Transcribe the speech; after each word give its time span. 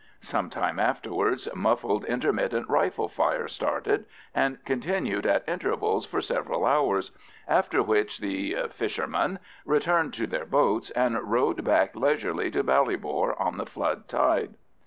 Some 0.21 0.49
time 0.49 0.79
afterwards, 0.79 1.47
muffled 1.53 2.05
intermittent 2.05 2.67
rifle 2.67 3.07
fire 3.07 3.47
started, 3.47 4.05
and 4.33 4.57
continued 4.65 5.27
at 5.27 5.47
intervals 5.47 6.07
for 6.07 6.21
several 6.21 6.65
hours, 6.65 7.11
after 7.47 7.83
which 7.83 8.17
the 8.17 8.57
"fishermen" 8.71 9.37
returned 9.63 10.15
to 10.15 10.25
their 10.25 10.47
boats, 10.47 10.89
and 10.89 11.21
rowed 11.21 11.63
back 11.63 11.95
leisurely 11.95 12.49
to 12.49 12.63
Ballybor 12.63 13.39
on 13.39 13.57
the 13.57 13.65
flood 13.67 14.07
tide. 14.07 14.55